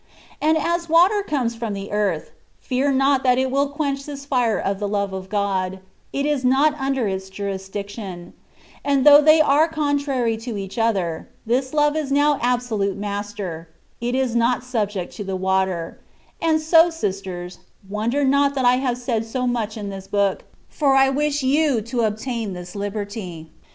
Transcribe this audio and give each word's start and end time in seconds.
And 0.41 0.57
as 0.57 0.89
water 0.89 1.21
comes 1.21 1.53
from 1.55 1.75
the 1.75 1.91
earth, 1.91 2.31
fear 2.59 2.91
not 2.91 3.21
that 3.21 3.37
it 3.37 3.51
will 3.51 3.67
quench 3.69 4.03
this 4.07 4.25
fire 4.25 4.57
of 4.57 4.79
the 4.79 4.87
love 4.87 5.13
of 5.13 5.29
God: 5.29 5.79
it 6.11 6.25
is 6.25 6.43
not 6.43 6.73
under 6.79 7.07
its 7.07 7.29
jurisdiction; 7.29 8.33
and 8.83 9.05
though 9.05 9.21
they 9.21 9.39
are 9.41 9.67
con 9.67 9.99
trary 9.99 10.41
to 10.41 10.57
each 10.57 10.79
other, 10.79 11.29
this 11.45 11.71
love 11.71 11.95
is 11.95 12.11
now 12.11 12.39
absolute 12.41 12.97
master; 12.97 13.69
it 14.01 14.15
is 14.15 14.35
not 14.35 14.63
subject 14.63 15.15
to 15.17 15.23
the 15.23 15.35
water; 15.35 15.99
and 16.41 16.59
so, 16.61 16.89
sisters, 16.89 17.59
wonder 17.87 18.23
not 18.23 18.55
that 18.55 18.65
I 18.65 18.77
have 18.77 18.97
said 18.97 19.23
so 19.23 19.45
much 19.45 19.77
in 19.77 19.89
this 19.89 20.07
book; 20.07 20.45
for 20.67 20.95
I 20.95 21.09
wish 21.11 21.43
you 21.43 21.79
to 21.79 22.01
obtain 22.01 22.53
this 22.53 22.73
Hberty. 22.73 23.49